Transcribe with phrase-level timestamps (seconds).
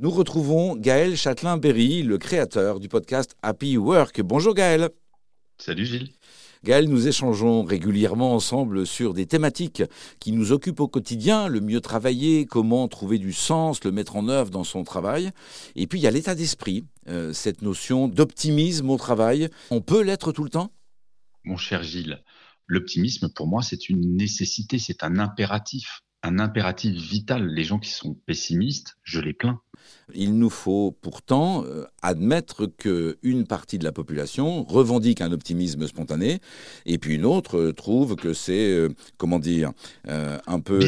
[0.00, 4.22] Nous retrouvons Gaël Châtelain-Berry, le créateur du podcast Happy Work.
[4.22, 4.90] Bonjour Gaël.
[5.56, 6.10] Salut Gilles.
[6.64, 9.84] Gaël, nous échangeons régulièrement ensemble sur des thématiques
[10.18, 14.26] qui nous occupent au quotidien, le mieux travailler, comment trouver du sens, le mettre en
[14.28, 15.30] œuvre dans son travail.
[15.76, 19.48] Et puis il y a l'état d'esprit, euh, cette notion d'optimisme au travail.
[19.70, 20.72] On peut l'être tout le temps?
[21.44, 22.20] Mon cher Gilles,
[22.66, 27.46] l'optimisme pour moi c'est une nécessité, c'est un impératif un impératif vital.
[27.46, 29.60] Les gens qui sont pessimistes, je les plains.
[30.14, 36.40] Il nous faut pourtant euh, admettre qu'une partie de la population revendique un optimisme spontané,
[36.86, 39.72] et puis une autre euh, trouve que c'est, euh, comment dire,
[40.06, 40.80] un peu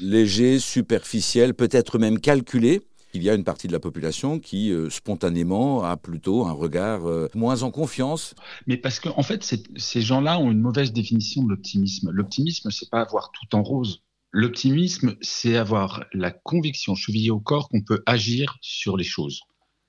[0.00, 2.80] léger, superficiel, peut-être même calculé.
[3.12, 7.00] Il y a une partie de la population qui, spontanément, a plutôt un regard
[7.34, 8.34] moins en confiance.
[8.68, 9.42] Mais parce qu'en en fait,
[9.76, 12.10] ces gens-là ont une mauvaise définition de l'optimisme.
[12.12, 14.02] L'optimisme, c'est pas avoir tout en rose.
[14.32, 19.40] L'optimisme, c'est avoir la conviction chevillée au corps qu'on peut agir sur les choses,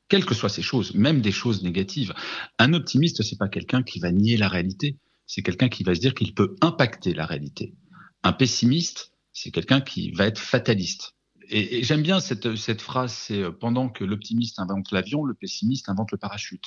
[0.10, 2.14] quelles que soient ces choses, même des choses négatives.
[2.58, 6.00] Un optimiste, c'est pas quelqu'un qui va nier la réalité, c'est quelqu'un qui va se
[6.00, 7.76] dire qu'il peut impacter la réalité.
[8.24, 11.16] Un pessimiste, c'est quelqu'un qui va être fataliste.
[11.50, 16.12] Et, j'aime bien cette, phrase, c'est euh, pendant que l'optimiste invente l'avion, le pessimiste invente
[16.12, 16.66] le parachute.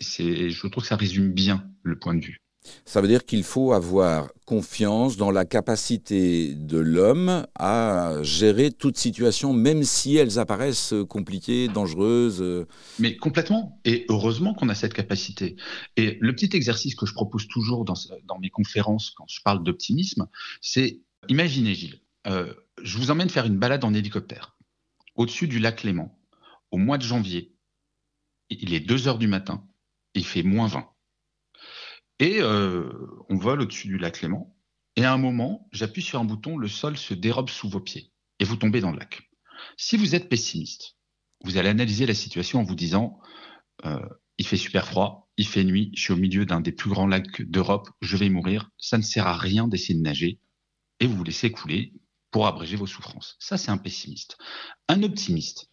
[0.00, 2.42] Je trouve que ça résume bien le point de vue.
[2.84, 8.96] Ça veut dire qu'il faut avoir confiance dans la capacité de l'homme à gérer toute
[8.96, 12.66] situation, même si elles apparaissent compliquées, dangereuses.
[12.98, 13.80] Mais complètement.
[13.84, 15.56] Et heureusement qu'on a cette capacité.
[15.96, 17.94] Et le petit exercice que je propose toujours dans,
[18.40, 20.28] mes conférences quand je parle d'optimisme,
[20.60, 22.52] c'est imaginez Gilles, euh,
[22.82, 24.56] je vous emmène faire une balade en hélicoptère
[25.14, 26.16] au-dessus du lac Léman
[26.70, 27.54] au mois de janvier.
[28.50, 29.64] Il est 2 heures du matin,
[30.14, 30.88] il fait moins 20.
[32.18, 32.90] Et euh,
[33.28, 34.54] on vole au-dessus du lac Léman.
[34.96, 38.12] Et à un moment, j'appuie sur un bouton, le sol se dérobe sous vos pieds
[38.40, 39.30] et vous tombez dans le lac.
[39.76, 40.96] Si vous êtes pessimiste,
[41.44, 43.20] vous allez analyser la situation en vous disant
[43.84, 44.00] euh,
[44.38, 47.06] il fait super froid, il fait nuit, je suis au milieu d'un des plus grands
[47.06, 50.40] lacs d'Europe, je vais mourir, ça ne sert à rien d'essayer de nager
[51.00, 51.92] et vous vous laissez couler
[52.30, 53.36] pour abréger vos souffrances.
[53.38, 54.36] Ça, c'est un pessimiste.
[54.88, 55.67] Un optimiste,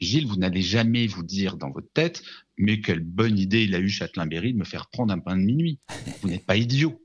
[0.00, 2.22] Gilles, vous n'allez jamais vous dire dans votre tête,
[2.56, 5.42] mais quelle bonne idée il a eu Châtelain-Berry de me faire prendre un pain de
[5.42, 5.80] minuit.
[6.22, 7.04] Vous n'êtes pas idiot.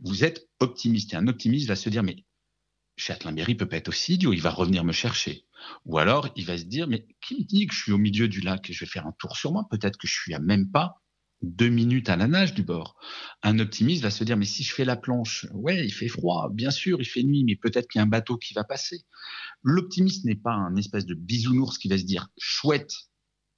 [0.00, 1.12] Vous êtes optimiste.
[1.12, 2.24] Et un optimiste va se dire, mais
[2.96, 5.44] Châtelain-Berry peut pas être aussi idiot, il va revenir me chercher.
[5.84, 8.28] Ou alors, il va se dire, mais qui me dit que je suis au milieu
[8.28, 9.66] du lac et je vais faire un tour sur moi?
[9.70, 11.00] Peut-être que je suis à même pas
[11.42, 12.96] deux minutes à la nage du bord.
[13.42, 16.48] Un optimiste va se dire, mais si je fais la planche, ouais, il fait froid,
[16.50, 19.04] bien sûr, il fait nuit, mais peut-être qu'il y a un bateau qui va passer.
[19.64, 22.92] L'optimiste n'est pas un espèce de bisounours qui va se dire, chouette,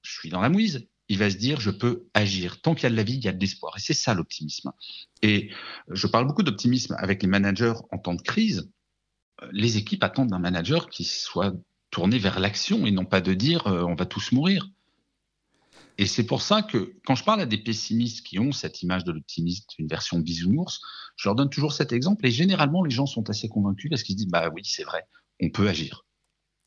[0.01, 0.87] je suis dans la mouise.
[1.09, 2.61] Il va se dire, je peux agir.
[2.61, 3.73] Tant qu'il y a de la vie, il y a de l'espoir.
[3.77, 4.71] Et c'est ça l'optimisme.
[5.21, 5.51] Et
[5.89, 8.69] je parle beaucoup d'optimisme avec les managers en temps de crise.
[9.51, 11.53] Les équipes attendent d'un manager qui soit
[11.91, 14.69] tourné vers l'action et non pas de dire, euh, on va tous mourir.
[15.97, 19.03] Et c'est pour ça que quand je parle à des pessimistes qui ont cette image
[19.03, 20.81] de l'optimiste, une version bisounours,
[21.15, 24.13] je leur donne toujours cet exemple et généralement les gens sont assez convaincus parce qu'ils
[24.13, 25.03] se disent bah oui c'est vrai,
[25.41, 26.03] on peut agir.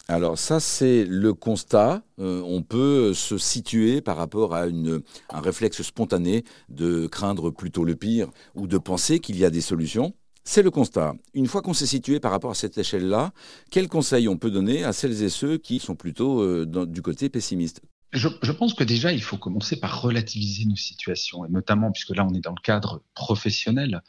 [0.08, 5.41] Alors ça c'est le constat, euh, on peut se situer par rapport à une, un
[5.41, 10.14] réflexe spontané de craindre plutôt le pire ou de penser qu'il y a des solutions.
[10.42, 11.14] C'est le constat.
[11.34, 13.32] Une fois qu'on s'est situé par rapport à cette échelle-là,
[13.70, 17.28] quels conseils on peut donner à celles et ceux qui sont plutôt euh, du côté
[17.28, 17.82] pessimiste?
[18.12, 22.16] Je, je, pense que déjà, il faut commencer par relativiser nos situations, et notamment puisque
[22.16, 24.03] là, on est dans le cadre professionnel.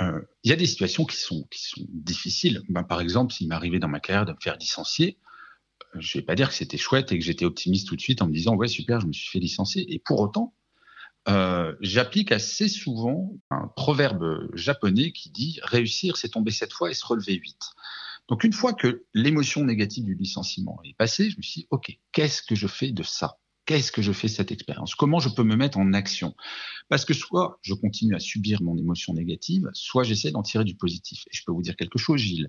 [0.00, 1.46] Euh, il y a des situations qui sont,
[1.88, 2.62] difficiles.
[2.68, 5.18] Ben, par exemple, s'il m'arrivait dans ma carrière de me faire licencier,
[5.94, 8.22] euh, je vais pas dire que c'était chouette et que j'étais optimiste tout de suite
[8.22, 9.92] en me disant ouais super, je me suis fait licencier.
[9.92, 10.54] Et pour autant,
[11.28, 16.94] euh, j'applique assez souvent un proverbe japonais qui dit réussir, c'est tomber sept fois et
[16.94, 17.58] se relever huit.
[18.28, 21.98] Donc une fois que l'émotion négative du licenciement est passée, je me suis dit, OK,
[22.12, 23.38] qu'est-ce que je fais de ça?
[23.68, 24.94] Qu'est-ce que je fais cette expérience?
[24.94, 26.34] Comment je peux me mettre en action?
[26.88, 30.74] Parce que soit je continue à subir mon émotion négative, soit j'essaie d'en tirer du
[30.74, 31.24] positif.
[31.26, 32.48] Et je peux vous dire quelque chose, Gilles.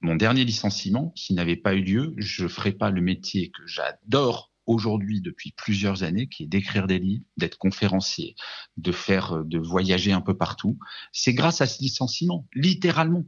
[0.00, 3.60] Mon dernier licenciement, s'il n'avait pas eu lieu, je ne ferais pas le métier que
[3.66, 8.34] j'adore aujourd'hui depuis plusieurs années, qui est d'écrire des livres, d'être conférencier,
[8.78, 10.78] de faire, de voyager un peu partout.
[11.12, 13.26] C'est grâce à ce licenciement, littéralement.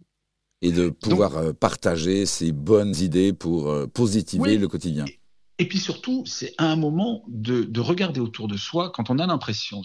[0.62, 5.04] Et de pouvoir euh, partager ces bonnes idées pour euh, positiver le quotidien.
[5.04, 5.19] Et
[5.66, 9.26] puis surtout, c'est à un moment de, de, regarder autour de soi quand on a
[9.26, 9.82] l'impression.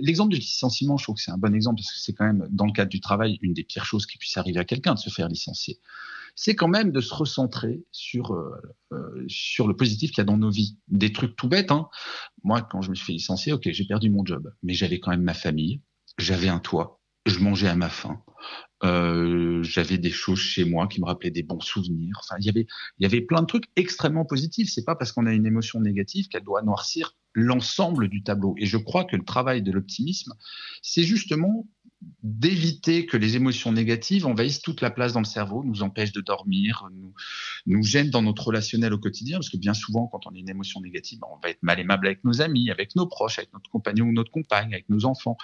[0.00, 2.48] L'exemple du licenciement, je trouve que c'est un bon exemple parce que c'est quand même,
[2.50, 4.98] dans le cadre du travail, une des pires choses qui puisse arriver à quelqu'un de
[4.98, 5.78] se faire licencier.
[6.34, 8.50] C'est quand même de se recentrer sur, euh,
[8.92, 10.78] euh sur le positif qu'il y a dans nos vies.
[10.88, 11.70] Des trucs tout bêtes.
[11.70, 11.88] Hein.
[12.42, 15.10] Moi, quand je me suis fait licencier, ok, j'ai perdu mon job, mais j'avais quand
[15.10, 15.82] même ma famille,
[16.18, 18.22] j'avais un toit, je mangeais à ma faim.
[18.84, 22.18] Euh, j'avais des choses chez moi qui me rappelaient des bons souvenirs.
[22.20, 22.66] Enfin, il y avait,
[22.98, 24.70] il y avait plein de trucs extrêmement positifs.
[24.72, 28.54] C'est pas parce qu'on a une émotion négative qu'elle doit noircir l'ensemble du tableau.
[28.58, 30.32] Et je crois que le travail de l'optimisme,
[30.82, 31.68] c'est justement
[32.22, 36.20] d'éviter que les émotions négatives envahissent toute la place dans le cerveau, nous empêchent de
[36.20, 36.88] dormir,
[37.66, 40.48] nous, gênent dans notre relationnel au quotidien, parce que bien souvent, quand on a une
[40.48, 43.70] émotion négative, on va être mal aimable avec nos amis, avec nos proches, avec notre
[43.70, 45.36] compagnon ou notre compagne, avec nos enfants.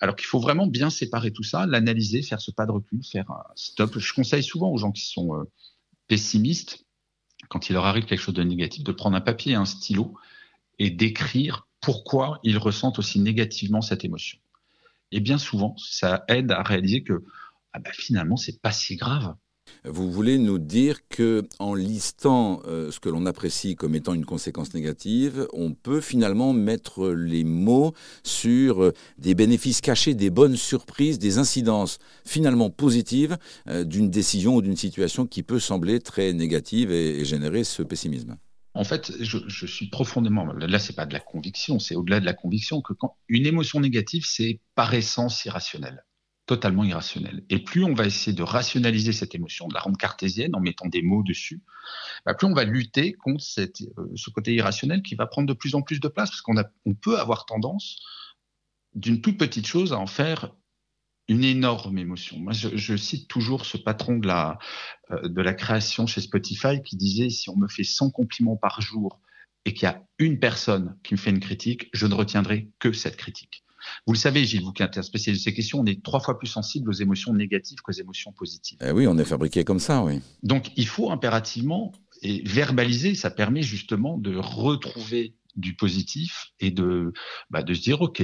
[0.00, 3.30] Alors qu'il faut vraiment bien séparer tout ça, l'analyser, faire ce pas de recul, faire
[3.30, 3.98] un stop.
[3.98, 5.44] Je conseille souvent aux gens qui sont euh,
[6.06, 6.84] pessimistes,
[7.48, 10.14] quand il leur arrive quelque chose de négatif, de prendre un papier et un stylo
[10.78, 14.38] et d'écrire pourquoi ils ressentent aussi négativement cette émotion.
[15.12, 17.24] Et bien souvent, ça aide à réaliser que
[17.72, 19.34] ah bah, finalement, c'est pas si grave.
[19.84, 24.26] Vous voulez nous dire que en listant euh, ce que l'on apprécie comme étant une
[24.26, 30.56] conséquence négative, on peut finalement mettre les mots sur euh, des bénéfices cachés, des bonnes
[30.56, 36.32] surprises, des incidences finalement positives euh, d'une décision ou d'une situation qui peut sembler très
[36.32, 38.36] négative et générer ce pessimisme?
[38.74, 40.46] En fait, je, suis profondément.
[40.52, 43.80] Là, c'est pas de la conviction, c'est au-delà de la conviction que quand une émotion
[43.80, 46.04] négative, c'est par essence irrationnel,
[46.46, 47.44] totalement irrationnel.
[47.50, 50.86] Et plus on va essayer de rationaliser cette émotion, de la rendre cartésienne en mettant
[50.86, 51.62] des mots dessus,
[52.24, 55.54] bah, plus on va lutter contre cette, euh, ce côté irrationnel qui va prendre de
[55.54, 56.54] plus en plus de place, parce qu'on
[56.86, 57.98] on peut avoir tendance
[58.94, 60.52] d'une toute petite chose à en faire
[61.30, 62.38] une énorme émotion.
[62.40, 64.58] Moi, je, cite toujours ce patron de la,
[65.12, 68.80] euh, de la création chez Spotify qui disait si on me fait 100 compliments par
[68.80, 69.20] jour
[69.64, 72.92] et qu'il y a une personne qui me fait une critique, je ne retiendrai que
[72.92, 73.64] cette critique.
[74.06, 76.18] Vous le savez, Gilles, vous qui êtes un spécialiste de ces questions, on est trois
[76.18, 78.78] fois plus sensible aux émotions négatives qu'aux émotions positives.
[78.84, 80.20] Eh oui, on est fabriqué comme ça, oui.
[80.42, 81.92] Donc, il faut impérativement
[82.22, 83.14] et verbaliser.
[83.14, 87.12] Ça permet justement de retrouver du positif et de,
[87.50, 88.22] bah, de se dire, OK,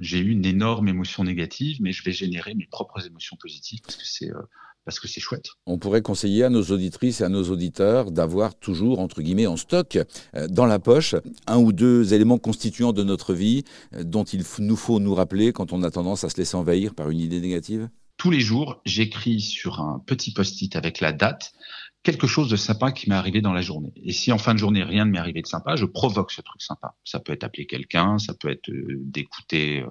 [0.00, 3.96] j'ai eu une énorme émotion négative, mais je vais générer mes propres émotions positives parce
[3.96, 4.42] que c'est euh,
[4.84, 5.46] parce que c'est chouette.
[5.64, 9.56] On pourrait conseiller à nos auditrices et à nos auditeurs d'avoir toujours, entre guillemets, en
[9.56, 9.96] stock,
[10.34, 11.14] euh, dans la poche,
[11.46, 13.62] un ou deux éléments constituants de notre vie
[13.92, 17.10] dont il nous faut nous rappeler quand on a tendance à se laisser envahir par
[17.10, 17.88] une idée négative?
[18.16, 21.52] Tous les jours, j'écris sur un petit post-it avec la date
[22.02, 23.92] quelque chose de sympa qui m'est arrivé dans la journée.
[23.96, 26.40] Et si en fin de journée, rien ne m'est arrivé de sympa, je provoque ce
[26.40, 26.94] truc sympa.
[27.04, 29.90] Ça peut être appeler quelqu'un, ça peut être euh, d'écouter euh,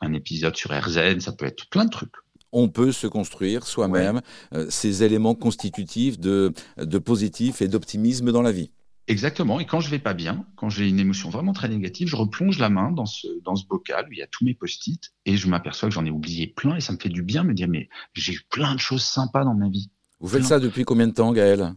[0.00, 2.12] un épisode sur RZ, ça peut être plein de trucs
[2.54, 4.20] on peut se construire soi-même
[4.52, 8.70] euh, ces éléments constitutifs de, de positif et d'optimisme dans la vie.
[9.08, 9.58] Exactement.
[9.58, 12.58] Et quand je vais pas bien, quand j'ai une émotion vraiment très négative, je replonge
[12.58, 15.36] la main dans ce, dans ce bocal où il y a tous mes post-it et
[15.36, 17.54] je m'aperçois que j'en ai oublié plein et ça me fait du bien de me
[17.54, 19.90] dire, mais j'ai eu plein de choses sympas dans ma vie.
[20.22, 21.74] Vous faites ça depuis combien de temps, Gaël?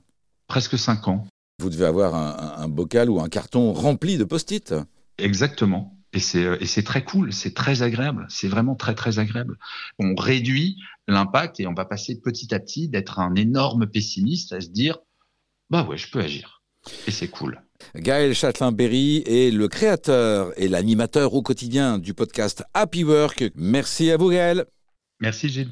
[0.48, 1.28] Presque cinq ans.
[1.60, 4.76] Vous devez avoir un, bocal ou un carton rempli de post-it.
[5.18, 5.98] Exactement.
[6.14, 9.58] Et c'est très cool, c'est très agréable, c'est vraiment très très agréable.
[10.00, 10.78] On réduit
[11.08, 15.00] l'impact et on va passer petit à petit d'être un énorme pessimiste à se dire,
[15.72, 16.62] bah ouais, je peux agir.
[17.08, 17.62] Et c'est cool.
[17.96, 23.46] Gaël Châtelain-Berry est le créateur et l'animateur au quotidien du podcast Happy Work.
[23.56, 24.66] Merci à vous, Gaël.
[25.20, 25.72] Merci, Gilles.